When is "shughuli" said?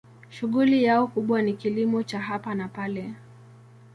0.29-0.83